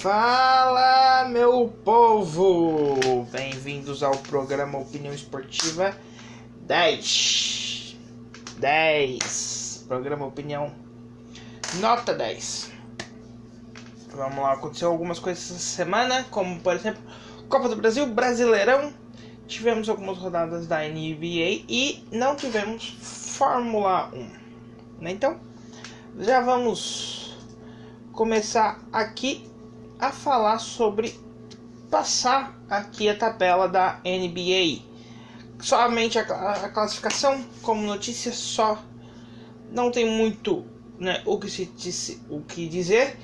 [0.00, 3.26] Fala, meu povo!
[3.30, 5.94] Bem-vindos ao programa Opinião Esportiva
[6.62, 7.98] 10.
[8.56, 9.84] 10.
[9.86, 10.72] Programa Opinião
[11.80, 12.72] Nota 10.
[14.14, 17.02] Vamos lá, aconteceu algumas coisas essa semana, como por exemplo,
[17.50, 18.94] Copa do Brasil, Brasileirão.
[19.46, 22.96] Tivemos algumas rodadas da NBA e não tivemos
[23.36, 24.18] Fórmula 1.
[25.02, 25.10] Né?
[25.10, 25.38] Então,
[26.18, 27.36] já vamos
[28.14, 29.49] começar aqui
[30.00, 31.18] a falar sobre
[31.90, 34.82] passar aqui a tabela da NBA.
[35.60, 38.82] Somente a, a classificação, como notícia, só
[39.70, 40.64] não tem muito
[40.98, 43.18] né, o, que se o que dizer.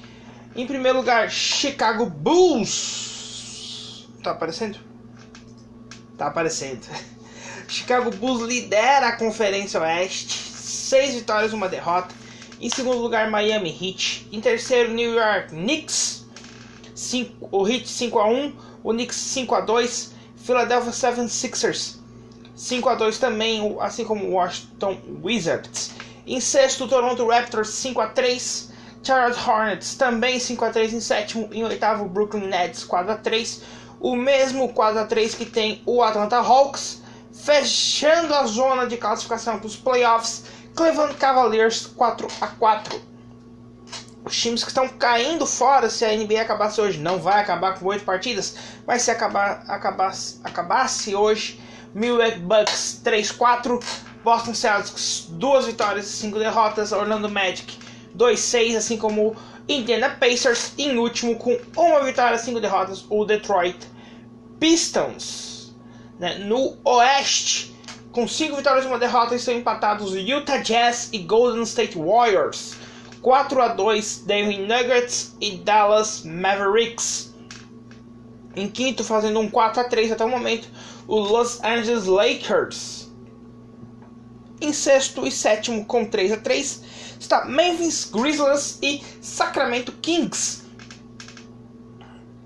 [0.54, 3.16] Em primeiro lugar, Chicago Bulls.
[4.22, 4.78] Tá aparecendo?
[6.16, 6.86] Tá aparecendo.
[7.68, 10.38] Chicago Bulls lidera a Conferência Oeste.
[10.38, 12.14] Seis vitórias, uma derrota.
[12.60, 14.28] Em segundo lugar, Miami Heat.
[14.32, 16.25] Em terceiro, New York Knicks.
[16.96, 18.52] 5, o Heat 5 a 1,
[18.82, 21.96] o Knicks 5 a 2, Philadelphia 76ers
[22.56, 25.92] 5 a 2 também, assim como Washington Wizards.
[26.26, 28.72] Em sexto, Toronto Raptors 5 a 3,
[29.02, 33.62] Charlotte Hornets também 5 a 3 em sétimo, em oitavo Brooklyn Nets 4 a 3,
[34.00, 39.58] o mesmo 4 a 3 que tem o Atlanta Hawks, fechando a zona de classificação
[39.58, 40.44] para os playoffs,
[40.74, 43.15] Cleveland Cavaliers 4 a 4
[44.26, 46.98] os times que estão caindo fora se a NBA acabasse hoje.
[46.98, 51.60] Não vai acabar com oito partidas, mas se acabar, acabasse, acabasse hoje,
[51.94, 53.80] Milwaukee Bucks 3-4,
[54.24, 57.78] Boston Celtics 2 vitórias e 5 derrotas, Orlando Magic
[58.16, 59.36] 2-6, assim como
[59.68, 63.78] Indiana Pacers em último com uma vitória e 5 derrotas, o Detroit
[64.58, 65.76] Pistons.
[66.18, 66.38] Né?
[66.38, 67.76] No Oeste,
[68.10, 72.85] com 5 vitórias e uma derrota, estão empatados Utah Jazz e Golden State Warriors.
[73.26, 77.34] 4 a 2 Denver Nuggets e Dallas Mavericks.
[78.54, 80.68] Em quinto, fazendo um 4 a 3 até o momento,
[81.08, 83.10] o Los Angeles Lakers.
[84.60, 86.82] Em sexto e sétimo, com 3 a 3
[87.18, 90.62] está Memphis Grizzlies e Sacramento Kings.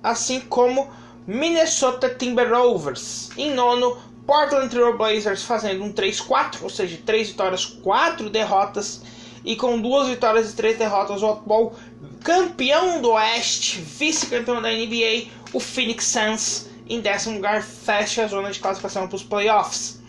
[0.02, 0.88] Assim como
[1.26, 3.28] Minnesota Timberwolves.
[3.36, 9.02] Em nono, Portland Trail Blazers fazendo um 3-4, ou seja, 3 vitórias, 4 derrotas
[9.44, 11.74] e com duas vitórias e três derrotas, o atual
[12.22, 18.50] campeão do Oeste, vice-campeão da NBA, o Phoenix Suns, em décimo lugar, fecha a zona
[18.50, 20.00] de classificação para os playoffs.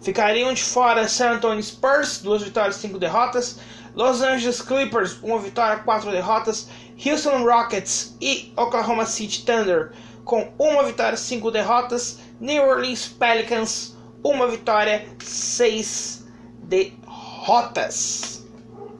[0.00, 3.58] Ficariam de fora San Antonio Spurs, duas vitórias e cinco derrotas,
[3.94, 6.68] Los Angeles Clippers, uma vitória, quatro derrotas,
[7.04, 9.90] Houston Rockets e Oklahoma City Thunder,
[10.24, 16.24] com uma vitória, e cinco derrotas, New Orleans Pelicans, uma vitória, seis
[16.62, 18.37] derrotas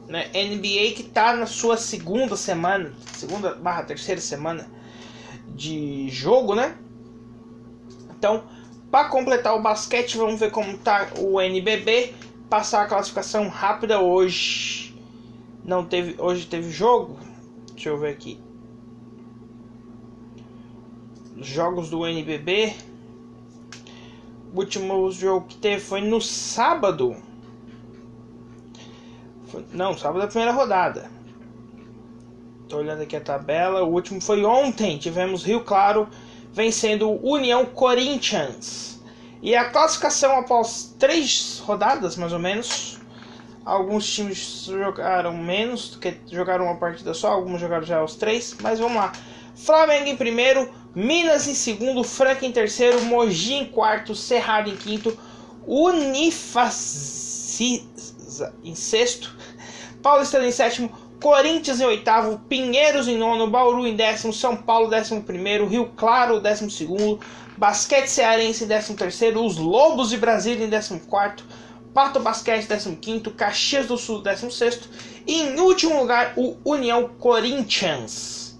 [0.09, 0.25] né?
[0.33, 4.67] NBA que está na sua segunda semana, segunda barra terceira semana
[5.55, 6.75] de jogo, né?
[8.17, 8.43] Então,
[8.89, 12.13] para completar o basquete, vamos ver como tá o NBB.
[12.49, 14.97] Passar a classificação rápida hoje.
[15.63, 17.19] Não teve, hoje teve jogo.
[17.73, 18.39] Deixa eu ver aqui.
[21.37, 22.73] Jogos do NBB.
[24.51, 27.15] O último jogo que teve foi no sábado.
[29.73, 31.09] Não, sábado é a primeira rodada.
[32.67, 33.83] Tô olhando aqui a tabela.
[33.83, 34.97] O último foi ontem.
[34.97, 36.07] Tivemos Rio Claro
[36.53, 39.01] vencendo União Corinthians.
[39.41, 42.99] E a classificação após três rodadas, mais ou menos.
[43.65, 48.55] Alguns times jogaram menos, que jogaram uma partida só, alguns jogaram já os três.
[48.61, 49.11] Mas vamos lá.
[49.55, 55.17] Flamengo em primeiro, Minas em segundo, Franca em terceiro, Mogi em quarto, Cerrado em quinto,
[58.39, 59.35] Unifacisa em sexto,
[60.01, 60.89] Paulistano em sétimo,
[61.21, 66.39] Corinthians em oitavo, Pinheiros em nono, Bauru em décimo, São Paulo décimo primeiro, Rio Claro
[66.39, 67.19] décimo segundo,
[67.57, 71.45] Basquete Cearense em décimo terceiro, os Lobos de Brasília em décimo quarto,
[71.93, 74.87] Pato Basquete décimo quinto, Caxias do Sul décimo sexto
[75.27, 78.57] e em último lugar o União Corinthians.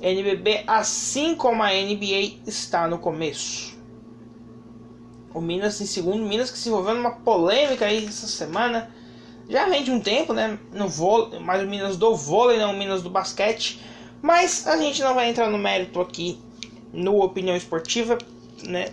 [0.00, 3.74] NBB, assim como a NBA, está no começo.
[5.34, 8.88] O Minas em segundo, Minas que se envolveu numa polêmica aí essa semana
[9.48, 10.58] já vem de um tempo, né?
[10.72, 13.80] No vôlei, mais o Minas do vôlei, não o Minas do basquete.
[14.22, 16.40] Mas a gente não vai entrar no mérito aqui
[16.92, 18.16] no Opinião Esportiva,
[18.62, 18.86] né?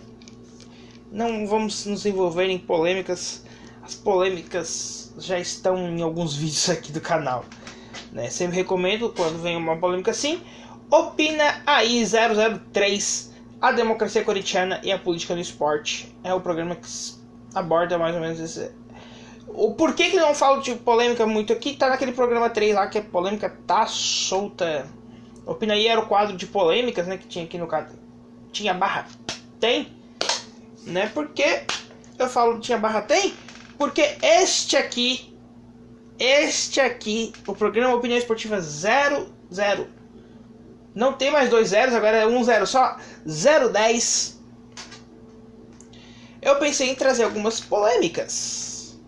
[1.11, 3.45] Não vamos nos envolver em polêmicas.
[3.81, 7.45] As polêmicas já estão em alguns vídeos aqui do canal.
[8.11, 8.29] Né?
[8.29, 10.41] Sempre recomendo quando vem uma polêmica assim.
[10.89, 13.30] Opina aí 003
[13.61, 16.15] a democracia corintiana e a política no esporte.
[16.23, 16.87] É o programa que
[17.53, 18.71] aborda mais ou menos esse,
[19.53, 22.97] o porquê que não falo de polêmica muito aqui tá naquele programa 3 lá que
[22.97, 24.87] a polêmica tá solta.
[25.45, 27.17] O Pinaí era o quadro de polêmicas, né?
[27.17, 27.97] Que tinha aqui no caso.
[28.51, 29.07] Tinha barra
[29.59, 29.87] tem,
[30.85, 31.11] né?
[31.13, 31.63] Porque
[32.17, 33.33] eu falo tinha barra tem,
[33.77, 35.35] porque este aqui,
[36.17, 39.27] este aqui, o programa Opinião Esportiva 00,
[40.93, 44.39] não tem mais dois zeros, agora é um zero só, 010.
[46.41, 48.99] Eu pensei em trazer algumas polêmicas,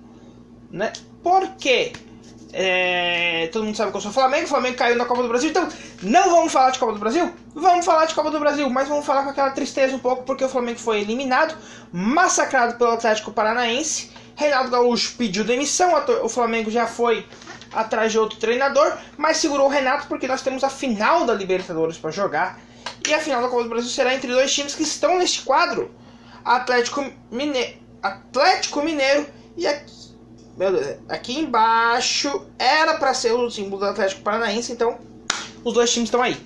[0.71, 0.94] né?
[1.21, 1.94] Por quê?
[2.56, 5.68] É, todo mundo sabe que eu sou Flamengo, Flamengo caiu na Copa do Brasil, então
[6.03, 7.33] não vamos falar de Copa do Brasil?
[7.56, 10.45] Vamos falar de Copa do Brasil, mas vamos falar com aquela tristeza um pouco, porque
[10.45, 11.57] o Flamengo foi eliminado,
[11.91, 14.12] massacrado pelo Atlético Paranaense.
[14.35, 15.91] Reinaldo Gaúcho pediu demissão,
[16.24, 17.25] o Flamengo já foi
[17.73, 21.97] atrás de outro treinador, mas segurou o Renato porque nós temos a final da Libertadores
[21.97, 22.59] para jogar.
[23.07, 25.91] E a final da Copa do Brasil será entre dois times que estão neste quadro:
[26.43, 27.81] Atlético, Mine...
[28.01, 29.25] Atlético Mineiro
[29.55, 30.03] e aqui
[30.57, 34.99] Deus, aqui embaixo era para ser o símbolo do Atlético Paranaense, então
[35.63, 36.37] os dois times estão aí.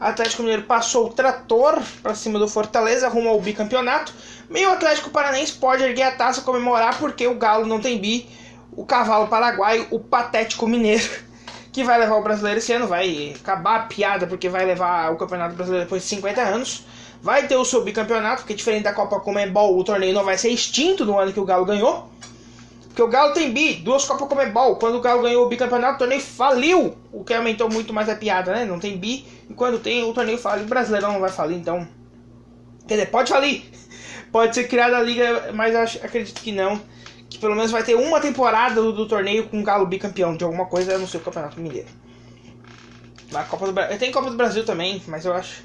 [0.00, 4.12] Atlético Mineiro passou o trator para cima do Fortaleza, rumo ao bicampeonato.
[4.48, 8.28] Meio Atlético Paranaense pode erguer a taça comemorar porque o Galo não tem bi.
[8.72, 11.08] O cavalo paraguaio, o patético mineiro,
[11.72, 15.16] que vai levar o brasileiro esse ano, vai acabar a piada porque vai levar o
[15.16, 16.86] Campeonato Brasileiro depois de 50 anos.
[17.22, 20.48] Vai ter o seu bicampeonato, porque diferente da Copa Comembol, o torneio não vai ser
[20.48, 22.10] extinto no ano que o Galo ganhou.
[22.90, 24.76] Porque o Galo tem bi, duas Copas Comebol.
[24.76, 26.96] Quando o Galo ganhou o bicampeonato, o torneio faliu.
[27.12, 28.64] O que aumentou muito mais a piada, né?
[28.64, 29.26] Não tem bi.
[29.48, 30.64] E quando tem, o torneio faliu.
[30.64, 31.86] O Brasileirão não vai falir, então.
[32.88, 33.64] Quer dizer, pode falir.
[34.32, 36.80] Pode ser criada a liga, mas eu acredito que não.
[37.40, 40.66] Pelo menos vai ter uma temporada do, do torneio com o Galo bicampeão de alguma
[40.66, 41.88] coisa, não sei o Campeonato Mineiro.
[43.32, 43.98] Na Copa do Brasil.
[43.98, 45.64] Tem Copa do Brasil também, mas eu acho.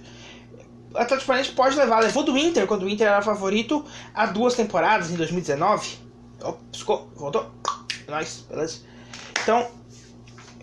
[0.94, 2.00] O Atlético Paranaense pode levar.
[2.00, 3.84] Levou do Inter, quando o Inter era favorito,
[4.14, 5.98] há duas temporadas, em 2019.
[6.42, 7.52] Oh, piscou, voltou.
[8.08, 8.80] Nice, beleza.
[9.44, 9.68] Então,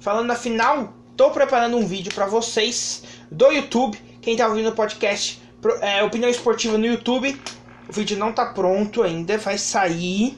[0.00, 3.96] Falando da final, estou preparando um vídeo para vocês do YouTube.
[4.20, 5.40] Quem está ouvindo o podcast,
[5.80, 7.40] é, Opinião Esportiva no YouTube.
[7.88, 10.36] O vídeo não está pronto ainda, vai sair.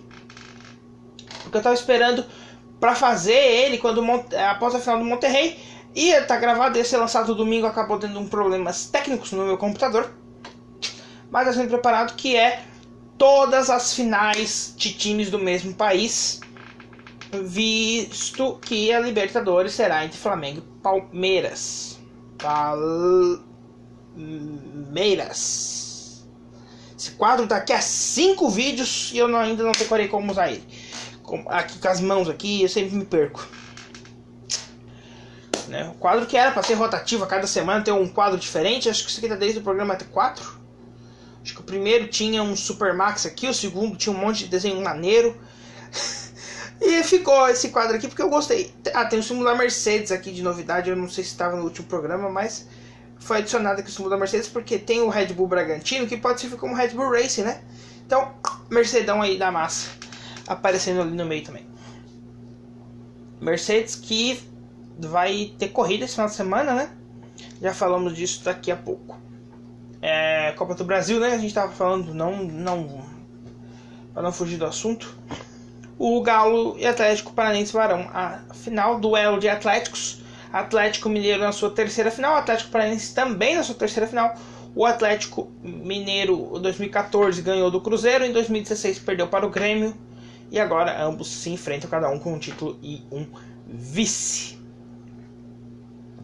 [1.42, 2.24] Porque eu estava esperando
[2.78, 4.04] para fazer ele quando
[4.50, 5.58] após a final do Monterrey
[5.94, 9.56] Ia estar tá gravado, ia ser lançado domingo, acabou tendo um problemas técnicos no meu
[9.56, 10.12] computador.
[11.30, 12.62] Mas está sendo preparado que é
[13.18, 16.40] todas as finais de times do mesmo país,
[17.42, 21.98] visto que a Libertadores será entre Flamengo e Palmeiras.
[22.38, 24.18] Palmeiras.
[26.96, 30.66] Esse quadro daqui a cinco vídeos e eu não, ainda não decorei como usar ele.
[31.48, 33.46] Aqui com as mãos aqui, eu sempre me perco.
[35.66, 35.88] Né?
[35.94, 39.04] O quadro que era para ser rotativo a cada semana ter um quadro diferente, acho
[39.04, 40.57] que isso aqui tá desde o programa até 4.
[41.48, 44.48] Acho que o primeiro tinha um Super Max aqui, o segundo tinha um monte de
[44.48, 45.34] desenho maneiro.
[46.78, 48.70] e ficou esse quadro aqui porque eu gostei.
[48.92, 51.64] Ah, tem o símbolo da Mercedes aqui de novidade, eu não sei se estava no
[51.64, 52.68] último programa, mas
[53.18, 56.38] foi adicionado aqui o símbolo da Mercedes porque tem o Red Bull Bragantino que pode
[56.38, 57.62] servir como Red Bull Racing, né?
[58.04, 58.34] Então,
[58.68, 59.88] Mercedão aí da massa
[60.46, 61.66] aparecendo ali no meio também.
[63.40, 64.38] Mercedes que
[64.98, 66.90] vai ter corrida esse final de semana, né?
[67.62, 69.27] Já falamos disso daqui a pouco.
[70.00, 71.32] É, Copa do Brasil, né?
[71.32, 73.04] A gente tava falando, não, não,
[74.12, 75.16] para não fugir do assunto.
[75.98, 80.22] O Galo e Atlético Paranaense farão a final duelo de Atléticos.
[80.52, 84.34] Atlético Mineiro na sua terceira final, Atlético Paranaense também na sua terceira final.
[84.74, 89.94] O Atlético Mineiro 2014 ganhou do Cruzeiro, em 2016 perdeu para o Grêmio
[90.50, 93.26] e agora ambos se enfrentam cada um com um título e um
[93.66, 94.58] vice.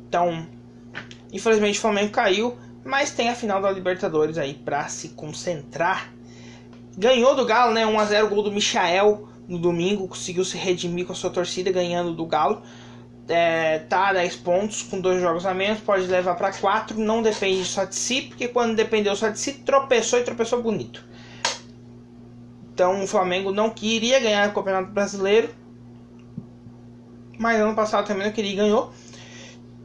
[0.08, 0.46] Então,
[1.32, 6.12] infelizmente o Flamengo caiu, mas tem a final da Libertadores aí para se concentrar.
[6.96, 7.86] Ganhou do Galo, né?
[7.86, 11.72] 1 a 0 gol do Michael no domingo, conseguiu se redimir com a sua torcida
[11.72, 12.62] ganhando do Galo.
[13.26, 17.22] É, tá a 10 pontos com dois jogos a menos, pode levar para 4, não
[17.22, 21.02] depende só de si, porque quando dependeu só de si, tropeçou e tropeçou bonito.
[22.72, 25.48] Então o Flamengo não queria ganhar o Campeonato Brasileiro,
[27.38, 28.92] mas ano passado também não queria e ganhou.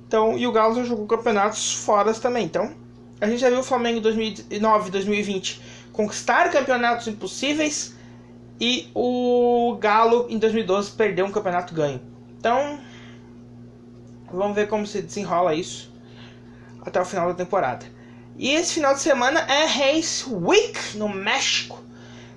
[0.05, 2.43] Então, e o Galo já jogou campeonatos fora também.
[2.43, 2.73] Então,
[3.21, 5.61] a gente já viu o Flamengo em 2009, 2020
[5.91, 7.93] conquistar campeonatos impossíveis
[8.59, 12.01] E o Galo em 2012 perdeu um campeonato ganho.
[12.37, 12.79] Então,
[14.31, 15.91] vamos ver como se desenrola isso
[16.81, 17.85] até o final da temporada.
[18.37, 21.83] E esse final de semana é Race Week no México.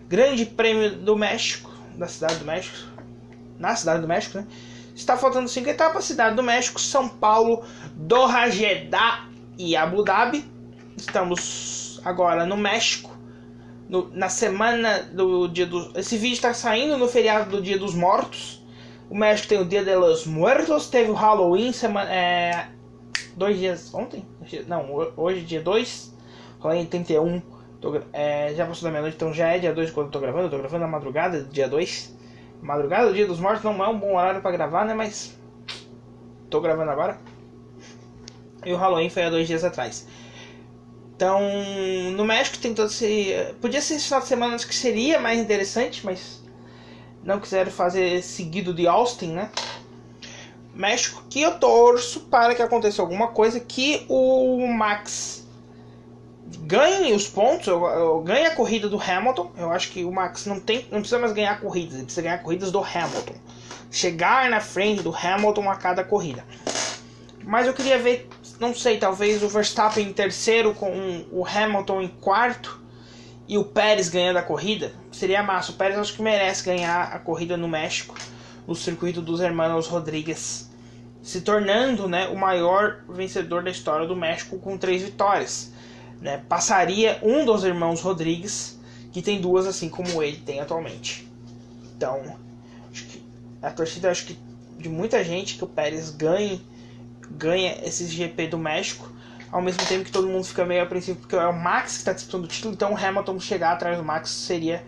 [0.08, 2.76] Grande Prêmio do México, da Cidade do México.
[3.58, 4.46] Na Cidade do México, né?
[4.94, 10.51] Está faltando cinco etapas: Cidade do México, São Paulo, Doha, Jeddah e Abu Dhabi.
[10.96, 13.10] Estamos agora no México.
[13.88, 15.94] No, na semana do dia dos.
[15.94, 18.62] Esse vídeo está saindo no feriado do Dia dos Mortos.
[19.10, 22.10] O México tem o Dia de los Muertos, teve o Halloween semana.
[22.10, 22.68] É,
[23.36, 24.24] dois dias ontem?
[24.66, 26.14] Não, hoje dia 2.
[26.60, 27.42] Halloween 31.
[27.80, 30.46] Tô, é, já passou da meia-noite, então já é dia 2 quando eu tô gravando.
[30.46, 32.16] Eu tô gravando na madrugada, dia 2.
[32.62, 34.94] Madrugada dia dos mortos não é um bom horário para gravar, né?
[34.94, 35.36] Mas.
[36.48, 37.18] Tô gravando agora.
[38.64, 40.06] E o Halloween foi há dois dias atrás.
[41.14, 41.40] Então,
[42.16, 43.32] no México tem todo esse.
[43.60, 46.42] Podia ser esse final de semana que seria mais interessante, mas
[47.22, 49.50] não quiseram fazer seguido de Austin, né?
[50.74, 55.46] México, que eu torço para que aconteça alguma coisa que o Max
[56.60, 57.66] ganhe os pontos,
[58.24, 59.52] ganhe a corrida do Hamilton.
[59.56, 62.38] Eu acho que o Max não tem, não precisa mais ganhar corridas, ele precisa ganhar
[62.38, 63.34] corridas do Hamilton.
[63.90, 66.44] Chegar na frente do Hamilton a cada corrida.
[67.44, 68.28] Mas eu queria ver,
[68.62, 72.80] não sei, talvez o Verstappen em terceiro com o Hamilton em quarto
[73.48, 74.92] e o Pérez ganhando a corrida.
[75.10, 75.72] Seria massa.
[75.72, 78.14] O Pérez acho que merece ganhar a corrida no México
[78.66, 80.70] no circuito dos Hermanos Rodrigues,
[81.20, 85.72] se tornando né, o maior vencedor da história do México com três vitórias.
[86.20, 86.40] Né?
[86.48, 88.78] Passaria um dos irmãos Rodrigues,
[89.10, 91.28] que tem duas assim como ele tem atualmente.
[91.96, 92.36] Então,
[93.60, 94.38] a torcida acho que
[94.78, 96.64] de muita gente que o Pérez ganhe
[97.36, 99.10] ganha esse GP do México,
[99.50, 102.12] ao mesmo tempo que todo mundo fica meio apreensivo porque é o Max que está
[102.12, 104.84] disputando o título, então o Hamilton chegar atrás do Max seria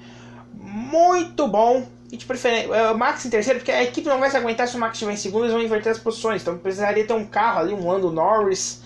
[0.55, 4.31] muito bom e de preferência, é, o Max em terceiro, porque a equipe não vai
[4.31, 6.43] se aguentar se o Max estiver em segundo, eles vão inverter as posições.
[6.43, 8.83] Então precisaria ter um carro ali, um Lando Norris,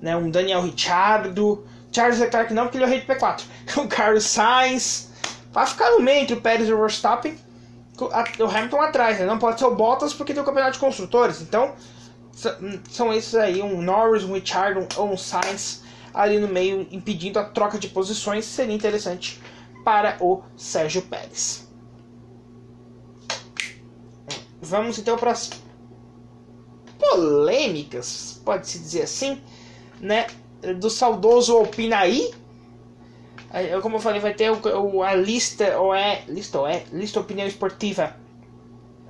[0.00, 3.42] né, um Daniel Ricciardo, Charles Leclerc não, porque ele é o rei do P4.
[3.76, 5.10] O Carlos Sainz,
[5.52, 7.36] vai ficar no meio entre o Pérez e o Verstappen,
[7.98, 9.26] o Hamilton atrás, né?
[9.26, 11.40] não pode ser o Bottas porque tem o campeonato de construtores.
[11.40, 11.72] Então
[12.90, 17.44] são esses aí, um Norris, um Ricciardo ou um Sainz ali no meio, impedindo a
[17.44, 19.40] troca de posições, seria interessante
[19.84, 21.66] para o Sérgio Pérez.
[24.60, 25.50] Vamos então para as
[26.98, 29.40] polêmicas, pode-se dizer assim,
[30.00, 30.26] né?
[30.78, 32.34] Do saudoso Opinaí.
[33.80, 38.16] Como eu falei, vai ter a lista ou é lista ou é lista opinião esportiva.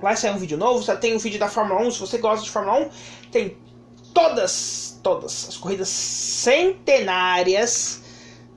[0.01, 1.91] Vai sair um vídeo novo, tem um vídeo da Fórmula 1.
[1.91, 2.89] Se você gosta de Fórmula 1,
[3.31, 3.57] tem
[4.13, 8.03] todas, todas as corridas centenárias,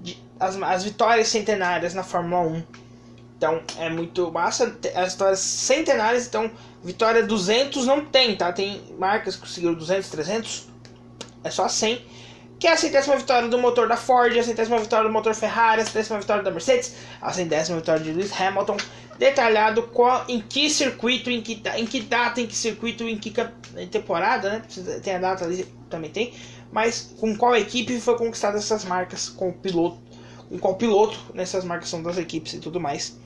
[0.00, 2.62] de, as, as vitórias centenárias na Fórmula 1
[3.40, 4.76] então é muito massa.
[4.94, 6.50] As histórias centenárias, então
[6.84, 8.52] vitória 200 não tem, tá?
[8.52, 10.68] Tem marcas que conseguiram 200, 300,
[11.42, 12.04] é só 100.
[12.58, 15.80] Que é a centésima vitória do motor da Ford, a centésima vitória do motor Ferrari,
[15.80, 18.76] a centésima vitória da Mercedes, a centésima vitória de Lewis Hamilton.
[19.20, 23.32] Detalhado qual, em que circuito, em que, em que data, em que circuito, em que
[23.76, 24.62] em temporada, né?
[25.02, 26.32] Tem a data ali, também tem.
[26.72, 29.98] Mas com qual equipe foi conquistada essas marcas, com o piloto,
[30.48, 33.20] com qual piloto nessas marcas são das equipes e tudo mais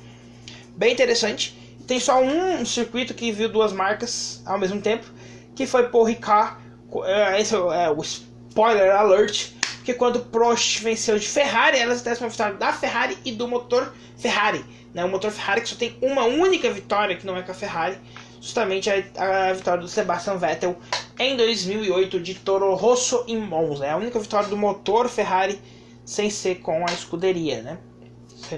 [0.77, 1.57] bem interessante.
[1.87, 5.07] Tem só um circuito que viu duas marcas ao mesmo tempo,
[5.55, 6.57] que foi Paul Ricard.
[7.05, 9.53] É, esse é o spoiler alert,
[9.85, 14.65] porque quando Prost venceu de Ferrari, elas décima vitória da Ferrari e do motor Ferrari.
[14.95, 15.05] Né?
[15.05, 17.99] O motor Ferrari que só tem uma única vitória, que não é com a Ferrari,
[18.41, 20.75] justamente a, a vitória do Sebastian Vettel
[21.19, 23.85] em 2008 de Toro Rosso em Monza.
[23.85, 25.61] É a única vitória do motor Ferrari
[26.03, 27.79] sem ser com a escuderia, né?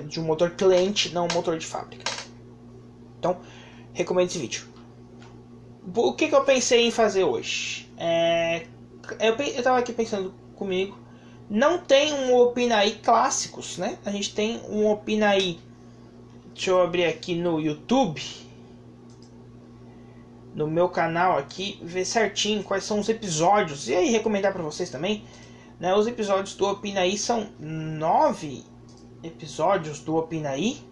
[0.07, 2.05] de um motor cliente, não um motor de fábrica.
[3.19, 3.41] Então,
[3.93, 4.65] recomendo esse vídeo.
[5.93, 7.91] O que, que eu pensei em fazer hoje?
[7.97, 8.65] É,
[9.19, 11.06] eu, eu tava aqui pensando comigo.
[11.49, 13.99] Não tem um Opinaí clássicos, né?
[14.05, 15.61] A gente tem um Opinaí.
[16.53, 18.23] Deixa eu abrir aqui no YouTube.
[20.55, 23.89] No meu canal aqui, ver certinho quais são os episódios.
[23.89, 25.25] E aí, recomendar para vocês também.
[25.79, 25.95] Né?
[25.95, 28.65] Os episódios do Opinaí são nove
[29.23, 30.83] episódios do Opinaí.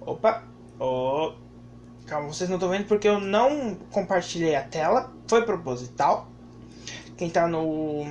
[0.00, 0.44] Opa,
[0.78, 1.32] oh,
[2.06, 6.28] calma, vocês não estão vendo porque eu não compartilhei a tela, foi proposital.
[7.16, 8.04] Quem tá no.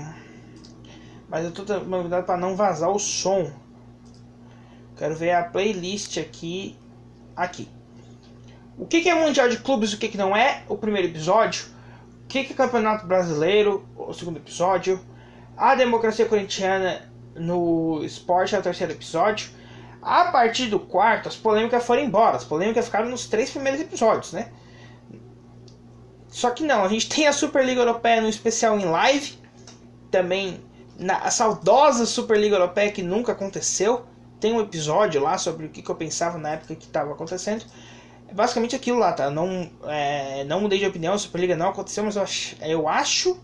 [1.31, 3.49] Mas eu tô tomando cuidado para não vazar o som.
[4.97, 6.77] Quero ver a playlist aqui.
[7.33, 7.69] Aqui.
[8.77, 10.63] O que, que é Mundial de Clubes e o que, que não é?
[10.67, 11.67] O primeiro episódio.
[12.25, 13.87] O que, que é Campeonato Brasileiro?
[13.95, 14.99] O segundo episódio.
[15.55, 19.51] A democracia corintiana no esporte é o terceiro episódio.
[20.01, 22.35] A partir do quarto, as polêmicas foram embora.
[22.35, 24.51] As polêmicas ficaram nos três primeiros episódios, né?
[26.27, 29.39] Só que não, a gente tem a Superliga Europeia no especial em live.
[30.09, 30.59] Também
[30.97, 34.05] na saudosa Superliga Europeia que nunca aconteceu.
[34.39, 37.63] Tem um episódio lá sobre o que, que eu pensava na época que estava acontecendo.
[38.27, 39.29] É basicamente aquilo lá, tá?
[39.29, 43.39] Não, é, não mudei de opinião, a Superliga não aconteceu, mas eu acho, eu acho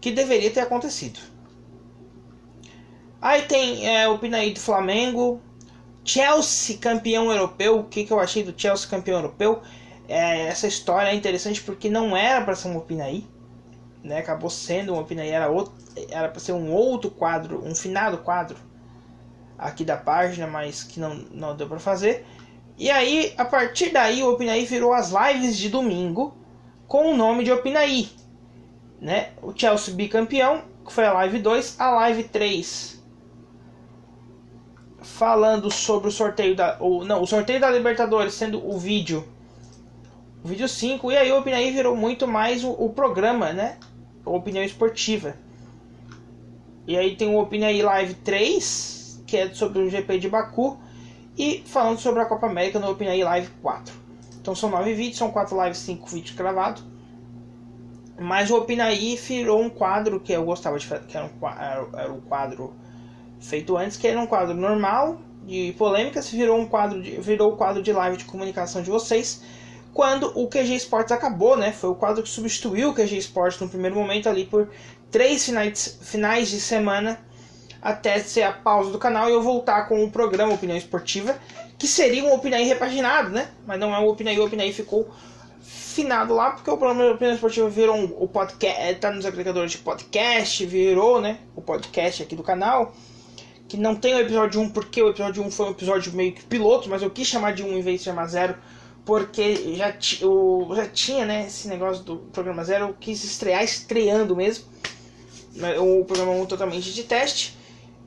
[0.00, 1.18] que deveria ter acontecido.
[3.20, 5.40] Aí tem é, o Pinaí do Flamengo,
[6.04, 7.78] Chelsea campeão europeu.
[7.78, 9.62] O que, que eu achei do Chelsea campeão europeu?
[10.08, 13.26] É, essa história é interessante porque não era para ser um Opinaí,
[14.02, 14.18] né?
[14.18, 15.72] Acabou sendo um Opinaí, era outro,
[16.10, 18.56] era para ser um outro quadro, um finado quadro
[19.58, 22.26] aqui da página, mas que não, não deu para fazer.
[22.78, 26.34] E aí, a partir daí, o Opinaí virou as lives de domingo
[26.88, 28.08] com o nome de Opinaí,
[29.00, 29.30] né?
[29.42, 33.00] O Chelsea bicampeão, que foi a live 2, a live 3
[35.02, 36.76] falando sobre o sorteio da.
[36.80, 39.26] Ou, não, o sorteio da Libertadores sendo o vídeo.
[40.42, 41.12] O vídeo 5.
[41.12, 43.76] E aí o Opinião virou muito mais o, o programa, né?
[44.24, 45.34] Opinião esportiva.
[46.86, 50.78] E aí tem o Opinião Live 3, que é sobre o GP de Baku.
[51.38, 53.94] E falando sobre a Copa América no Opinião Live 4.
[54.40, 56.84] Então são 9 vídeos, são 4 lives, 5 vídeos gravados.
[58.18, 61.88] Mas o Opinaí virou um quadro que eu gostava de fazer, que era, um, era,
[61.94, 62.74] era o quadro
[63.38, 67.56] feito antes, que era um quadro normal de polêmicas, virou um quadro de, virou o
[67.56, 69.42] quadro de live de comunicação de vocês.
[69.92, 71.72] Quando o QG Sports acabou, né?
[71.72, 74.68] Foi o quadro que substituiu o QG Sports no primeiro momento ali por
[75.10, 77.20] três finais, finais de semana
[77.82, 81.36] até ser a pausa do canal e eu voltar com o programa Opinião Esportiva,
[81.78, 83.48] que seria um Opinião repaginado, né?
[83.66, 85.10] Mas não é o Opinião, o Opinião ficou
[85.62, 89.78] finado lá porque o programa Opinião Esportiva virou um, o podcast, tá nos agregadores de
[89.78, 91.38] podcast, virou, né?
[91.56, 92.94] O podcast aqui do canal
[93.70, 96.42] que não tem o episódio 1 porque o episódio 1 foi um episódio meio que
[96.44, 98.56] piloto, mas eu quis chamar de 1 em vez de chamar 0
[99.10, 104.36] porque já, eu já tinha né, esse negócio do programa 0, eu quis estrear estreando
[104.36, 104.66] mesmo.
[105.52, 107.58] Né, o programa 1 totalmente de teste.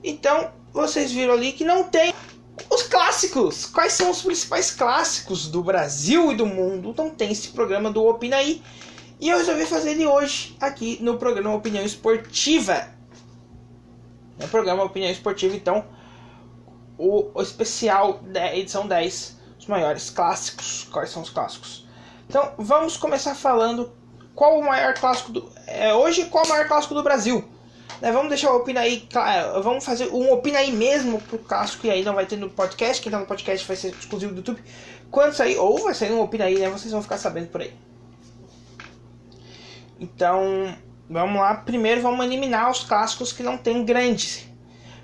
[0.02, 2.14] Então, vocês viram ali que não tem
[2.70, 3.66] os clássicos.
[3.66, 6.96] Quais são os principais clássicos do Brasil e do mundo?
[6.98, 8.62] Não tem esse programa do Opina aí.
[9.20, 12.88] E eu resolvi fazer ele hoje aqui no programa Opinião Esportiva.
[14.40, 15.84] No programa Opinião Esportiva, então,
[16.98, 20.88] o, o especial da edição 10, os maiores clássicos.
[20.92, 21.88] Quais são os clássicos?
[22.30, 23.92] Então, vamos começar falando
[24.36, 25.52] qual o maior clássico do.
[25.66, 27.44] É, hoje, qual o maior clássico do Brasil?
[28.02, 29.08] Né, vamos deixar o Opina aí,
[29.62, 33.02] vamos fazer um Opina aí mesmo pro clássico e aí não vai ter no podcast.
[33.02, 34.62] Quem tá no podcast vai ser exclusivo do YouTube.
[35.10, 36.70] Quando sair, ou vai sair um Opina aí, né?
[36.70, 37.74] Vocês vão ficar sabendo por aí.
[40.00, 40.76] Então,
[41.10, 44.48] Vamos lá, primeiro vamos eliminar os clássicos que não tem grandes.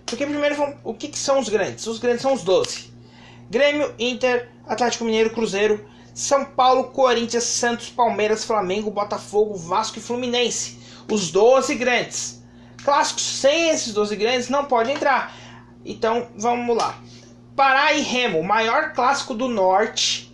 [0.05, 1.85] Porque primeiro vamos, o que, que são os grandes?
[1.85, 2.88] Os grandes são os 12.
[3.49, 10.79] Grêmio, Inter, Atlético Mineiro, Cruzeiro, São Paulo, Corinthians, Santos, Palmeiras, Flamengo, Botafogo, Vasco e Fluminense.
[11.11, 12.43] Os 12 grandes.
[12.83, 15.33] Clássicos sem esses 12 grandes não pode entrar.
[15.83, 16.99] Então vamos lá.
[17.55, 20.33] Pará e Remo, maior clássico do norte,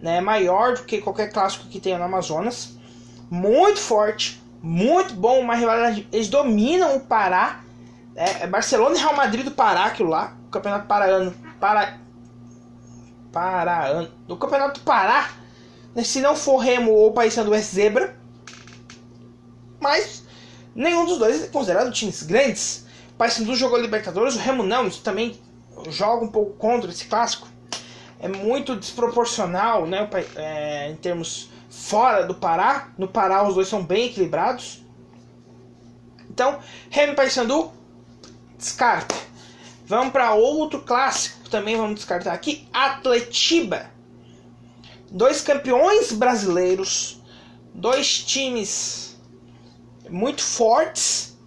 [0.00, 0.20] né?
[0.20, 2.76] Maior do que qualquer clássico que tenha no Amazonas.
[3.30, 6.08] Muito forte muito bom, uma rivalidade.
[6.12, 7.60] Eles dominam o Pará.
[8.16, 10.34] É, é Barcelona e Real Madrid do Pará, aquilo lá.
[10.46, 11.34] O campeonato paraano.
[11.60, 11.98] Para...
[13.32, 14.10] Paraano.
[14.26, 15.30] No campeonato do Pará.
[15.94, 18.16] Né, se não for Remo ou Paysandu é zebra.
[19.80, 20.24] Mas
[20.74, 22.86] nenhum dos dois é considerado times grandes.
[23.16, 24.86] Paysandu jogou Libertadores, o Remo não.
[24.86, 25.38] Isso também
[25.88, 27.48] joga um pouco contra esse clássico.
[28.20, 30.08] É muito desproporcional, né?
[30.34, 32.88] É, em termos fora do Pará.
[32.98, 34.84] No Pará os dois são bem equilibrados.
[36.30, 36.58] Então,
[36.90, 37.72] Remy Paysandu,
[38.56, 39.14] descarta.
[39.88, 43.90] Vamos para outro clássico, também vamos descartar aqui, Atletiba.
[45.10, 47.22] Dois campeões brasileiros,
[47.72, 49.18] dois times
[50.10, 51.38] muito fortes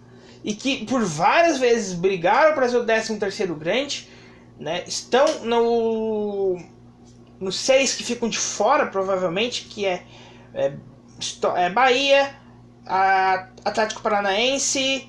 [0.42, 4.08] e que por várias vezes brigaram para ser o 13 terceiro grande,
[4.58, 4.82] né?
[4.88, 6.58] Estão no
[7.38, 10.04] nos seis que ficam de fora, provavelmente, que é
[10.52, 10.72] é,
[11.56, 12.34] é Bahia,
[13.64, 15.08] Atlético Paranaense,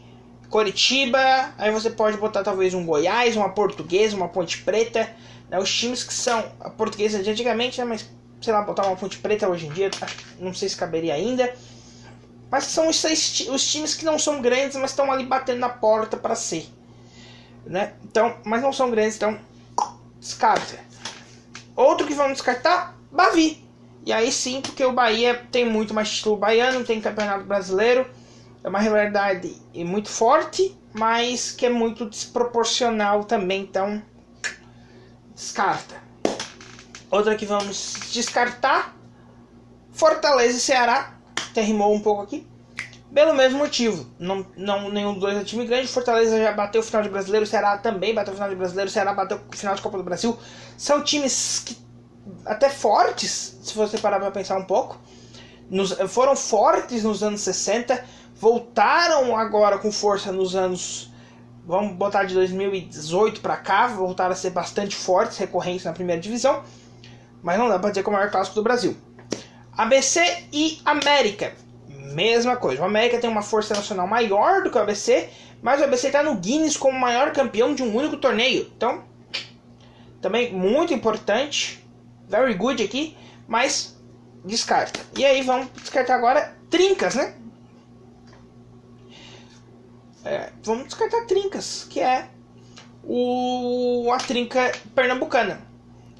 [0.53, 5.09] Coritiba, aí você pode botar talvez um Goiás, uma Portuguesa, uma Ponte Preta,
[5.49, 8.07] né, os times que são a Portuguesa de antigamente, né, mas
[8.39, 9.89] sei lá, botar uma Ponte Preta hoje em dia,
[10.37, 11.51] não sei se caberia ainda.
[12.51, 15.69] Mas são os, seis, os times que não são grandes, mas estão ali batendo na
[15.69, 16.67] porta para ser.
[17.65, 17.93] Né?
[18.03, 19.39] Então, mas não são grandes, então
[20.19, 20.77] descarta.
[21.75, 23.67] Outro que vamos descartar, Bavi.
[24.05, 28.05] E aí sim, porque o Bahia tem muito mais título baiano, tem campeonato brasileiro,
[28.63, 34.01] é uma rivalidade muito forte, mas que é muito desproporcional também, então
[35.35, 36.01] descarta.
[37.11, 38.95] Outra que vamos descartar,
[39.91, 41.13] Fortaleza e Ceará,
[41.51, 42.47] até rimou um pouco aqui.
[43.13, 45.87] Pelo mesmo motivo, não, não, nenhum dos dois é time grande.
[45.87, 49.13] Fortaleza já bateu o final de brasileiro, Ceará também bateu o final de brasileiro, Ceará
[49.13, 50.35] bateu o final de Copa do Brasil.
[50.75, 51.77] São times que,
[52.43, 54.99] até fortes, se você parar para pensar um pouco.
[55.69, 58.03] Nos, foram fortes nos anos 60,
[58.43, 61.09] voltaram agora com força nos anos.
[61.65, 66.61] Vamos botar de 2018 para cá, voltaram a ser bastante fortes, recorrentes na primeira divisão.
[67.41, 68.97] Mas não dá para dizer que é o maior clássico do Brasil.
[69.77, 70.19] ABC
[70.51, 71.53] e América
[71.87, 72.81] mesma coisa.
[72.81, 75.29] O América tem uma força nacional maior do que o ABC,
[75.61, 78.69] mas o ABC está no Guinness como maior campeão de um único torneio.
[78.75, 79.05] Então,
[80.21, 81.81] também muito importante.
[82.27, 83.97] Very good aqui, mas
[84.43, 84.99] descarta.
[85.17, 87.35] E aí vamos descartar agora trincas, né?
[90.25, 92.29] É, vamos descartar trincas, que é
[93.03, 95.61] o, a trinca pernambucana.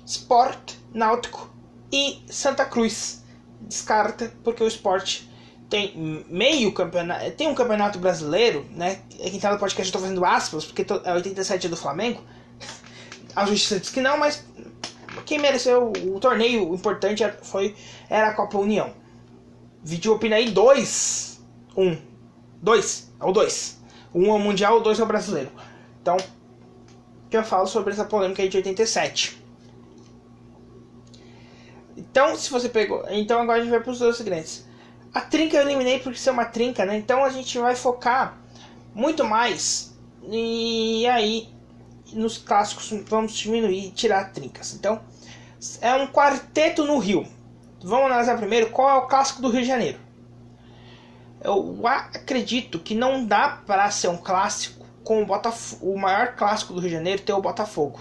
[0.06, 1.50] Sport, Náutico
[1.92, 3.24] e Santa Cruz.
[3.62, 5.30] Descarta porque o esporte
[5.70, 7.32] tem meio campeonato.
[7.32, 9.00] Tem um campeonato brasileiro, né?
[9.10, 12.22] Quem tá no podcast eu tô fazendo aspas, porque é 87 do Flamengo.
[13.36, 14.44] A justiça diz que não, mas
[15.26, 17.76] quem mereceu o, torneio importante foi,
[18.10, 18.94] era a Copa União.
[19.84, 21.42] Vídeo opina aí 2.
[21.76, 21.98] 1.
[22.62, 23.12] 2.
[23.20, 23.83] É o 2.
[24.14, 25.52] Um é Mundial, 2 é brasileiro.
[26.02, 26.18] Então,
[27.30, 29.42] que eu falo sobre essa polêmica aí de 87.
[31.98, 33.04] Então, se você pegou.
[33.10, 34.66] Então agora a gente vai para os dois grandes.
[35.14, 36.98] A trinca eu eliminei porque ser uma trinca, né?
[36.98, 38.38] Então a gente vai focar
[38.94, 39.96] muito mais.
[40.30, 41.50] E aí,
[42.14, 44.74] nos clássicos, vamos diminuir e tirar trincas.
[44.74, 45.02] Então,
[45.82, 47.28] é um quarteto no Rio.
[47.84, 50.00] Vamos analisar primeiro qual é o clássico do Rio de Janeiro.
[51.44, 56.74] Eu acredito que não dá para ser um clássico com o Botafogo, o maior clássico
[56.74, 58.00] do Rio de Janeiro ter o Botafogo.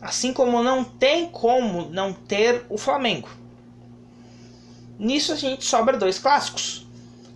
[0.00, 3.28] Assim como não tem como não ter o Flamengo.
[4.98, 6.86] Nisso a gente sobra dois clássicos,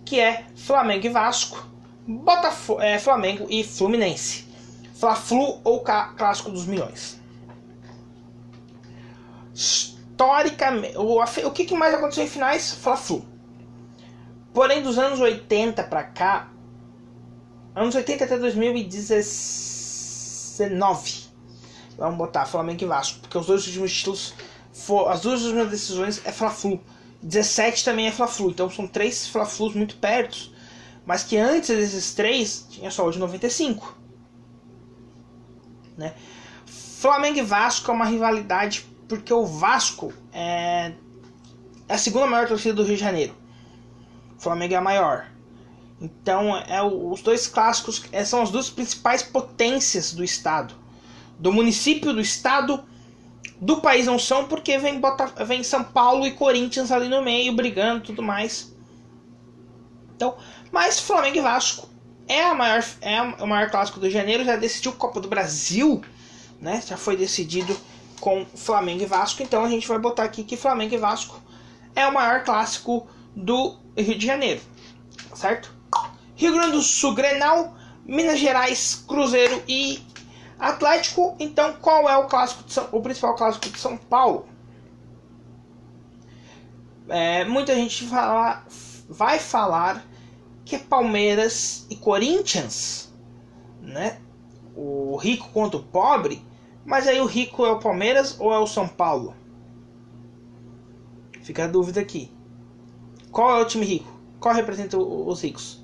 [0.05, 1.67] que é Flamengo e Vasco,
[2.07, 4.45] Botafogo, é, Flamengo e Fluminense.
[4.93, 7.19] Fla-Flu ou clássico dos milhões.
[9.53, 12.73] Historicamente, o, o que, que mais aconteceu em finais?
[12.75, 13.30] Fla-Flu.
[14.53, 16.49] Porém, dos anos 80 para cá,
[17.75, 21.29] anos 80 até 2019,
[21.97, 24.33] vamos botar Flamengo e Vasco, porque os dois últimos títulos,
[24.73, 26.81] for, as duas últimas decisões é Fla-Flu.
[27.23, 30.51] 17 também é Fla-Flu, então são três Fla-Flus muito perto,
[31.05, 33.97] mas que antes desses três tinha só o de 95.
[35.97, 36.13] Né?
[36.65, 40.93] Flamengo e Vasco é uma rivalidade porque o Vasco é,
[41.87, 43.40] é a segunda maior torcida do Rio de Janeiro.
[44.41, 45.27] O Flamengo é a maior.
[46.01, 50.73] Então, é os dois clássicos é, são as duas principais potências do estado.
[51.37, 52.83] Do município, do estado
[53.61, 57.53] do país não são porque vem, Bota, vem São Paulo e Corinthians ali no meio
[57.53, 58.73] brigando tudo mais.
[60.15, 60.35] Então,
[60.71, 61.87] mas Flamengo e Vasco
[62.27, 66.01] é a maior é o maior clássico do janeiro, já decidiu Copa do Brasil,
[66.59, 66.81] né?
[66.83, 67.77] Já foi decidido
[68.19, 71.39] com Flamengo e Vasco, então a gente vai botar aqui que Flamengo e Vasco
[71.95, 74.61] é o maior clássico do Rio de Janeiro,
[75.33, 75.73] certo?
[76.35, 79.99] Rio Grande do Sul, Grenal, Minas Gerais, Cruzeiro e
[80.59, 84.45] Atlético, então, qual é o clássico São, o principal clássico de São Paulo?
[87.09, 88.63] É, muita gente fala,
[89.09, 90.05] vai falar
[90.63, 93.11] que é Palmeiras e Corinthians,
[93.81, 94.19] né?
[94.75, 96.41] O rico contra o pobre,
[96.85, 99.35] mas aí o rico é o Palmeiras ou é o São Paulo?
[101.41, 102.31] Fica a dúvida aqui.
[103.31, 104.11] Qual é o time rico?
[104.39, 105.83] Qual representa os ricos?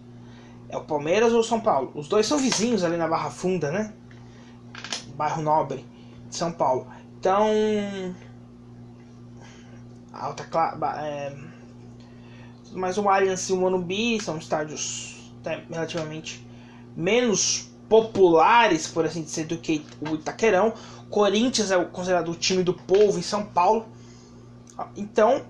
[0.69, 1.91] É o Palmeiras ou o São Paulo?
[1.95, 3.93] Os dois são vizinhos ali na Barra Funda, né?
[5.17, 5.83] bairro Nobre
[6.29, 6.87] de São Paulo.
[7.19, 7.47] Então,
[10.13, 10.47] alta
[11.01, 11.35] é,
[12.71, 15.33] mas o Allianz e o Morumbi são estádios
[15.69, 16.45] relativamente
[16.95, 20.73] menos populares, por assim dizer, do que o Itaquerão.
[21.09, 23.85] Corinthians é considerado o time do povo em São Paulo.
[24.95, 25.45] Então,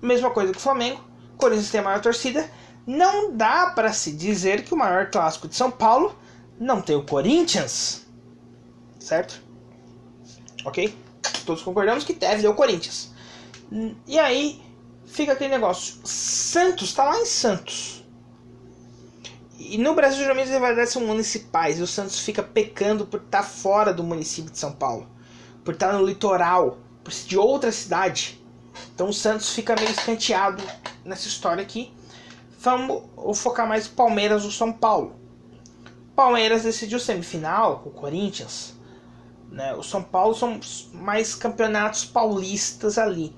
[0.00, 1.00] mesma coisa que o Flamengo.
[1.36, 2.50] Corinthians tem a maior torcida.
[2.86, 6.18] Não dá para se dizer que o maior clássico de São Paulo
[6.58, 8.08] não tem o Corinthians
[9.08, 9.42] certo?
[10.64, 10.94] Ok?
[11.46, 13.10] Todos concordamos que deve ser o Corinthians.
[14.06, 14.62] E aí
[15.06, 16.00] fica aquele negócio.
[16.04, 18.04] Santos tá lá em Santos.
[19.58, 23.42] E no Brasil geralmente as rivalidades são municipais e o Santos fica pecando por estar
[23.42, 25.08] tá fora do município de São Paulo,
[25.64, 28.37] por estar tá no litoral, por ser de outra cidade.
[28.94, 30.62] Então o Santos fica meio escanteado
[31.04, 31.92] nessa história aqui.
[32.60, 35.14] Vamos focar mais no Palmeiras ou São Paulo.
[36.16, 38.74] Palmeiras decidiu semifinal com o Corinthians
[39.50, 39.72] Né?
[39.74, 40.58] O São Paulo são
[40.92, 43.34] mais campeonatos paulistas ali.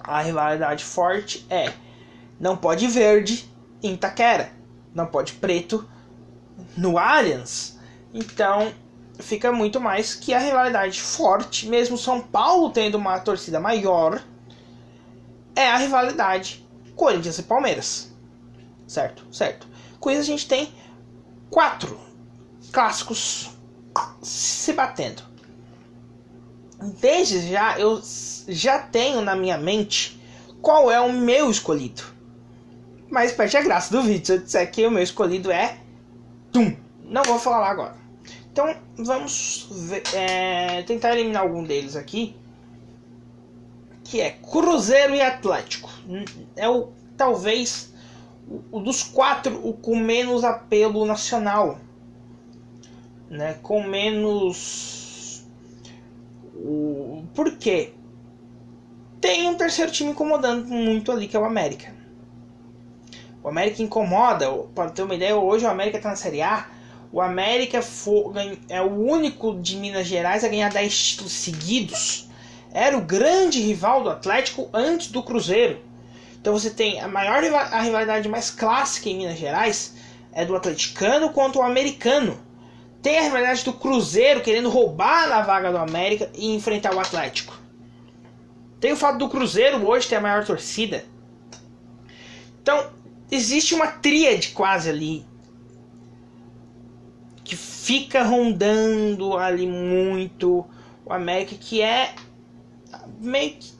[0.00, 1.72] A rivalidade forte é
[2.38, 3.50] não pode verde
[3.82, 4.52] em Itaquera,
[4.94, 5.88] não pode preto
[6.76, 7.78] no Allianz.
[8.12, 8.72] Então
[9.20, 14.22] fica muito mais que a rivalidade forte, mesmo São Paulo tendo uma torcida maior,
[15.54, 18.12] é a rivalidade Corinthians e Palmeiras.
[18.86, 19.24] Certo?
[19.32, 19.66] Certo.
[19.98, 20.72] Com isso a gente tem
[21.48, 21.98] quatro
[22.72, 23.50] clássicos
[24.22, 25.22] se batendo.
[27.00, 28.00] Desde já eu
[28.48, 30.20] já tenho na minha mente
[30.62, 32.02] qual é o meu escolhido.
[33.10, 35.78] Mas perde a graça do vídeo se eu disser que o meu escolhido é
[36.52, 36.76] Tum.
[37.04, 37.94] Não vou falar agora.
[38.52, 42.36] Então vamos ver, é, tentar eliminar algum deles aqui.
[44.04, 45.90] Que é Cruzeiro e Atlético.
[46.56, 47.92] É o talvez
[48.72, 51.78] o, dos quatro o com menos apelo nacional
[53.30, 55.46] né, com menos.
[56.56, 57.22] O...
[57.32, 57.92] Por quê?
[59.20, 61.94] Tem um terceiro time incomodando muito ali, que é o América.
[63.42, 66.68] O América incomoda, para ter uma ideia, hoje o América está na Série A.
[67.12, 67.80] O América
[68.68, 72.28] é o único de Minas Gerais a ganhar 10 títulos seguidos.
[72.72, 75.80] Era o grande rival do Atlético antes do Cruzeiro.
[76.40, 79.94] Então você tem a maior a rivalidade mais clássica em Minas Gerais
[80.32, 82.40] é do atleticano contra o americano.
[83.02, 87.58] Tem a rivalidade do Cruzeiro querendo roubar a vaga do América e enfrentar o Atlético.
[88.78, 91.04] Tem o fato do Cruzeiro hoje ter a maior torcida.
[92.62, 92.90] Então,
[93.30, 95.26] existe uma tríade quase ali.
[97.90, 100.64] Fica rondando ali muito
[101.04, 102.14] o América, que é
[103.18, 103.72] meio que.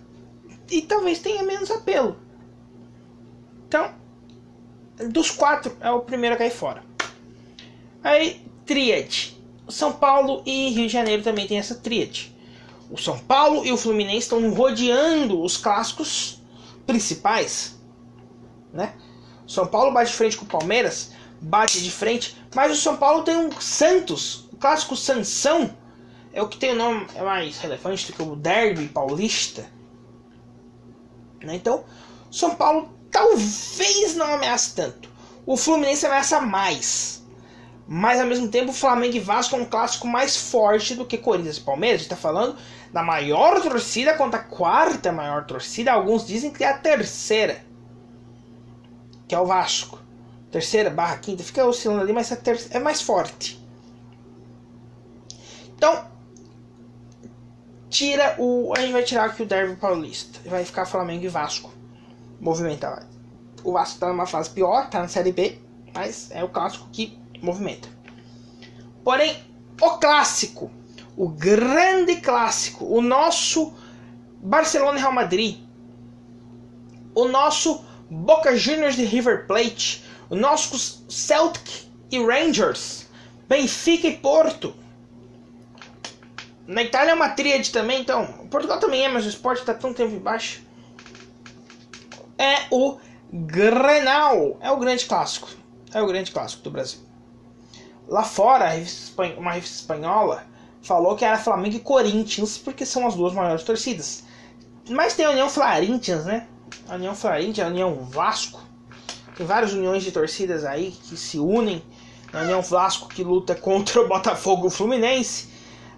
[0.69, 2.17] E talvez tenha menos apelo.
[3.69, 3.95] Então,
[5.11, 6.83] dos quatro, é o primeiro a cair fora.
[8.03, 9.41] Aí tríade.
[9.69, 12.35] São Paulo e Rio de Janeiro também tem essa tríade.
[12.91, 16.43] O São Paulo e o Fluminense estão rodeando os clássicos
[16.85, 17.81] principais,
[18.73, 18.93] né?
[19.47, 23.23] São Paulo bate de frente com o Palmeiras, bate de frente, mas o São Paulo
[23.23, 25.75] tem um Santos, o clássico Sansão,
[26.33, 29.67] é o que tem o nome é mais relevante do que o Derby paulista.
[31.43, 31.57] Né?
[31.57, 31.85] Então,
[32.31, 35.09] São Paulo talvez não ameace tanto.
[35.45, 37.25] O Fluminense ameaça mais.
[37.89, 41.57] Mas ao mesmo tempo, Flamengo e Vasco é um clássico mais forte do que Corinthians
[41.57, 42.03] e Palmeiras.
[42.03, 42.57] Está falando
[42.93, 45.91] da maior torcida contra a quarta maior torcida.
[45.91, 47.65] Alguns dizem que é a terceira,
[49.27, 49.99] que é o Vasco.
[50.51, 52.39] Terceira barra quinta, fica oscilando ali, mas é,
[52.71, 53.61] é mais forte.
[55.77, 56.07] Então,
[57.89, 58.73] tira o.
[58.77, 60.41] A gente vai tirar aqui o Derby Paulista.
[60.49, 61.73] Vai ficar Flamengo e Vasco.
[62.41, 63.07] Movimentar.
[63.63, 65.59] O Vasco está numa fase pior, está na Série B,
[65.95, 67.89] mas é o clássico que movimenta.
[69.05, 69.37] Porém,
[69.81, 70.71] o clássico,
[71.17, 73.73] o grande clássico, o nosso
[74.43, 75.59] Barcelona e Real Madrid,
[77.15, 83.07] o nosso Boca Juniors de River Plate, o nosso Celtic e Rangers,
[83.49, 84.75] Benfica e Porto.
[86.67, 88.25] Na Itália é uma tríade também, então.
[88.49, 90.63] Portugal também é, mas o esporte está tão tempo embaixo.
[92.39, 92.99] É o
[93.33, 94.57] Grenal.
[94.61, 95.49] É o grande clássico.
[95.93, 97.01] É o grande clássico do Brasil.
[98.09, 98.71] Lá fora,
[99.37, 100.45] uma revista espanhola
[100.83, 104.25] falou que era Flamengo e Corinthians, porque são as duas maiores torcidas.
[104.89, 106.47] Mas tem a União Florentians, né?
[106.89, 108.70] A União Florentians, a União Vasco.
[109.41, 111.83] Tem várias uniões de torcidas aí que se unem.
[112.31, 115.49] A União Vasco que luta contra o Botafogo o Fluminense.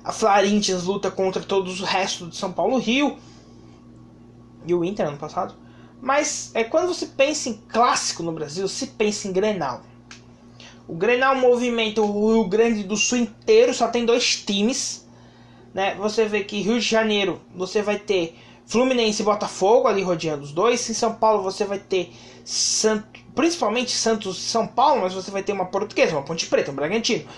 [0.04, 3.18] A Florentians luta contra todos o resto de São Paulo Rio.
[4.64, 5.56] E o Inter ano passado.
[6.00, 9.82] Mas é quando você pensa em clássico no Brasil, se pensa em Grenal.
[10.86, 15.04] O Grenal movimenta o Rio Grande do Sul inteiro, só tem dois times.
[15.74, 15.96] Né?
[15.96, 20.52] Você vê que Rio de Janeiro você vai ter Fluminense e Botafogo ali rodeando os
[20.52, 20.88] dois.
[20.88, 22.12] Em São Paulo você vai ter
[23.34, 27.28] principalmente Santos São Paulo, mas você vai ter uma portuguesa, uma Ponte Preta, um Bragantino,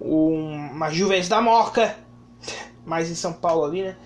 [0.00, 1.96] uma Juventus da Moca,
[2.84, 3.96] mais em São Paulo ali, né?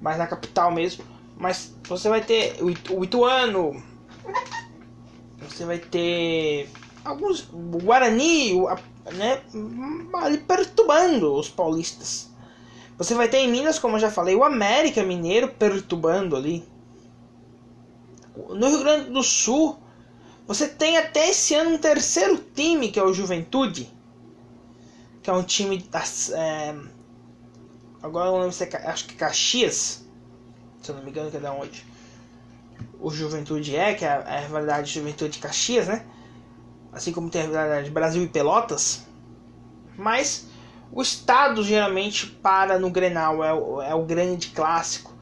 [0.00, 1.04] Mais na capital mesmo.
[1.36, 3.82] Mas você vai ter o Ituano,
[5.48, 6.68] você vai ter
[7.04, 8.54] alguns o Guarani,
[9.14, 9.40] né,
[10.14, 12.30] ali perturbando os paulistas.
[12.98, 16.62] Você vai ter em Minas, como eu já falei, o América Mineiro perturbando ali.
[18.50, 19.78] No Rio Grande do Sul,
[20.50, 23.88] você tem até esse ano um terceiro time, que é o Juventude.
[25.22, 26.32] Que é um time das.
[26.32, 26.74] É,
[28.02, 30.04] agora eu não lembro se é, acho que Caxias.
[30.82, 31.86] Se eu não me engano, que é da onde.
[32.98, 36.04] O Juventude é, que é a, a rivalidade Juventude Caxias, né?
[36.92, 39.06] assim como tem a rivalidade Brasil e Pelotas,
[39.96, 40.48] mas
[40.90, 45.14] O estado geralmente para no Grenal, é o, é o grande clássico.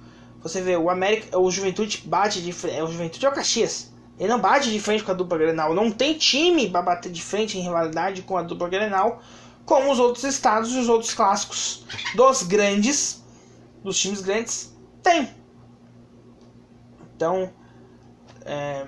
[0.42, 3.92] Você vê, o América, o Juventude bate de frente, é o Juventude é o Caxias.
[4.18, 7.22] Ele não bate de frente com a dupla Grenal, não tem time para bater de
[7.22, 9.22] frente em rivalidade com a dupla Grenal,
[9.64, 11.84] como os outros estados e os outros clássicos
[12.16, 13.22] dos grandes,
[13.84, 15.30] dos times grandes, tem.
[17.14, 17.52] Então,
[18.44, 18.86] é,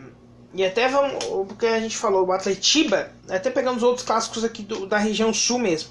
[0.52, 4.62] e até vamos, porque a gente falou, o Atletiba, até pegando os outros clássicos aqui
[4.62, 5.90] do, da região sul mesmo.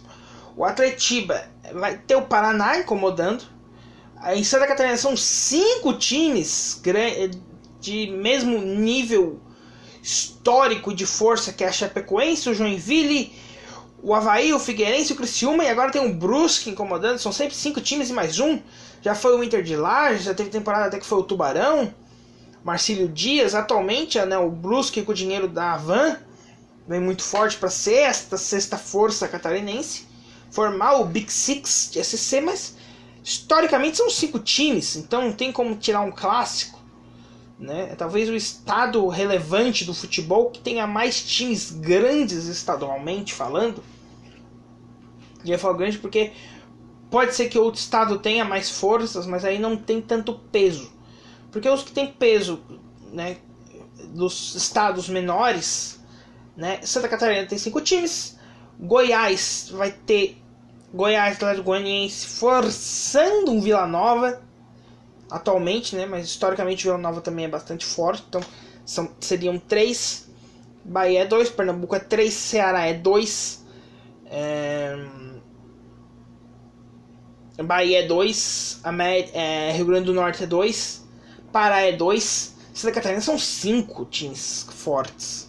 [0.56, 3.44] O Atletiba vai ter o Paraná incomodando.
[4.34, 6.80] Em Santa Catarina são cinco times
[7.80, 9.40] de mesmo nível
[10.02, 13.34] histórico de força que é a Chapecoense, o Joinville,
[14.02, 17.20] o Havaí, o Figueirense, o Criciúma e agora tem o Brusque incomodando.
[17.20, 18.60] São sempre cinco times e mais um.
[19.02, 21.94] Já foi o Inter de Lages, já teve temporada até que foi o Tubarão.
[22.64, 26.18] Marcílio Dias, atualmente né, o Brusque com o dinheiro da Avan
[26.88, 30.08] vem muito forte para ser esta sexta força catarinense,
[30.50, 32.76] formar o Big Six de SC, mas
[33.24, 36.79] historicamente são cinco times, então não tem como tirar um clássico.
[37.60, 37.94] Né?
[37.98, 43.84] Talvez o estado relevante do futebol que tenha mais times grandes estadualmente falando.
[45.44, 46.32] E eu falo grande porque
[47.12, 50.90] pode ser que outro estado tenha mais forças, mas aí não tem tanto peso.
[51.52, 52.62] Porque os que têm peso,
[53.12, 53.38] né,
[54.14, 56.00] dos estados menores,
[56.56, 58.38] né, Santa Catarina tem cinco times,
[58.80, 60.38] Goiás vai ter
[60.94, 64.42] Goiás Atlético Goianiense forçando um Vila Nova
[65.30, 68.42] atualmente, né, mas historicamente Vila Nova também é bastante forte, então
[68.86, 70.30] são, seriam três,
[70.84, 73.66] Bahia é dois, Pernambuco é três, Ceará é dois,
[74.26, 74.98] é...
[77.64, 78.82] Bahia é dois,
[79.34, 81.00] é, Rio Grande do Norte é dois,
[81.52, 82.56] Pará é 2.
[82.74, 85.48] Santa Catarina são 5 times fortes.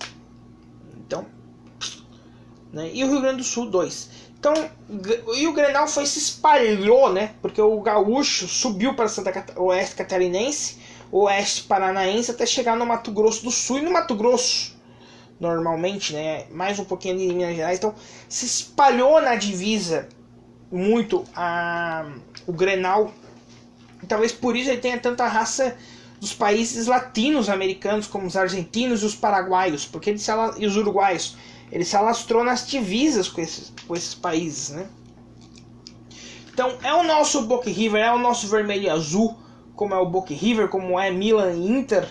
[0.96, 1.26] Então.
[2.72, 2.90] Né?
[2.92, 4.10] E o Rio Grande do Sul, 2.
[4.40, 4.54] Então,
[5.36, 7.34] e o Grenal foi se espalhou, né?
[7.42, 10.78] Porque o Gaúcho subiu para Santa Cat Oeste Catarinense,
[11.12, 14.74] Oeste Paranaense, até chegar no Mato Grosso do Sul e no Mato Grosso.
[15.38, 16.46] Normalmente, né?
[16.50, 17.76] Mais um pouquinho ali em Minas Gerais.
[17.76, 17.94] Então,
[18.30, 20.08] se espalhou na divisa
[20.72, 22.10] muito a,
[22.46, 23.12] o Grenal
[24.02, 25.76] e talvez por isso ele tenha tanta raça
[26.18, 30.76] dos países latinos americanos, como os argentinos e os paraguaios, porque ele se e os
[30.76, 31.36] uruguaios.
[31.70, 34.88] Ele se alastrou nas divisas com esses, com esses países, né?
[36.52, 39.38] Então é o nosso Boca River, é o nosso vermelho e azul,
[39.74, 42.08] como é o Boca River, como é Milan e Inter,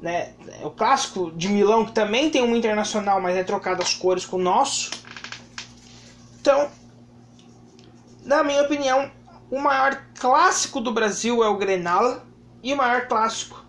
[0.00, 0.32] né?
[0.60, 4.24] É o clássico de Milão que também tem um internacional, mas é trocado as cores
[4.24, 4.90] com o nosso.
[6.40, 6.70] Então,
[8.24, 9.10] na minha opinião,
[9.50, 12.22] o maior clássico do Brasil é o Grenal
[12.62, 13.64] e o maior clássico.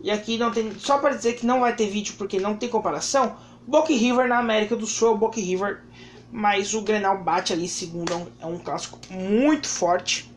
[0.00, 0.78] E aqui não tem.
[0.78, 3.36] Só para dizer que não vai ter vídeo porque não tem comparação.
[3.68, 5.82] Boca River na América do Sul é o Boca River.
[6.30, 8.12] Mas o Grenal bate ali segundo.
[8.12, 10.32] É um, é um clássico muito forte.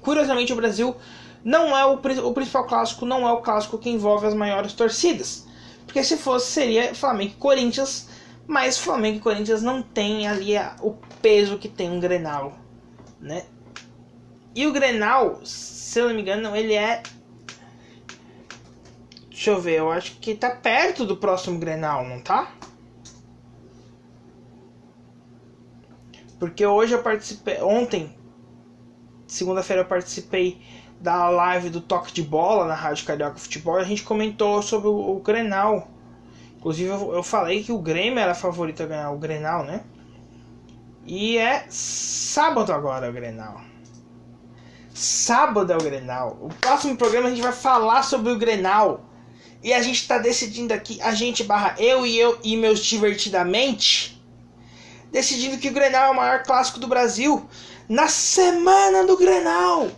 [0.00, 0.94] Curiosamente, o Brasil
[1.42, 5.46] não é o, o principal clássico, não é o clássico que envolve as maiores torcidas.
[5.86, 8.08] Porque se fosse, seria Flamengo e Corinthians.
[8.46, 12.64] Mas Flamengo e Corinthians não tem ali a, o peso que tem um Grenal
[13.24, 13.44] né?
[14.54, 17.02] E o Grenal, se eu não me engano, ele é.
[19.34, 22.52] Deixa eu ver, eu acho que tá perto do próximo Grenal, não tá?
[26.38, 27.60] Porque hoje eu participei.
[27.60, 28.16] Ontem,
[29.26, 30.62] segunda-feira, eu participei
[31.00, 35.16] da live do Toque de Bola na Rádio Carioca Futebol a gente comentou sobre o,
[35.16, 35.88] o Grenal.
[36.56, 39.82] Inclusive, eu, eu falei que o Grêmio era favorito a ganhar o Grenal, né?
[41.04, 43.60] E é sábado agora o Grenal.
[44.94, 46.38] Sábado é o Grenal.
[46.40, 49.10] O próximo programa a gente vai falar sobre o Grenal.
[49.64, 54.22] E a gente está decidindo aqui, a gente barra eu e eu e meus divertidamente,
[55.10, 57.48] decidindo que o Grenal é o maior clássico do Brasil
[57.88, 59.90] na semana do Grenal.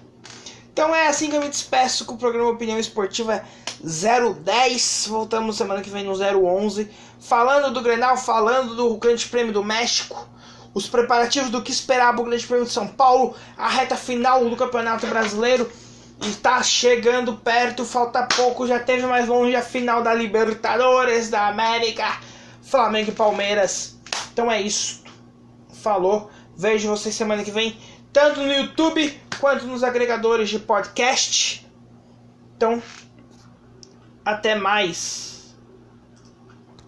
[0.72, 3.44] Então é assim que eu me despeço com o programa Opinião Esportiva
[3.82, 5.06] 010.
[5.08, 6.88] Voltamos semana que vem no 011.
[7.18, 10.28] Falando do Grenal, falando do Grande Prêmio do México
[10.72, 14.54] os preparativos do que esperava o Grande Prêmio de São Paulo, a reta final do
[14.54, 15.68] Campeonato Brasileiro
[16.20, 22.20] está chegando perto, falta pouco, já teve mais longe a final da Libertadores da América,
[22.62, 23.98] Flamengo e Palmeiras.
[24.32, 25.04] Então é isso.
[25.82, 26.30] Falou.
[26.56, 27.78] Vejo vocês semana que vem,
[28.12, 31.66] tanto no YouTube quanto nos agregadores de podcast.
[32.56, 32.82] Então,
[34.24, 35.35] até mais.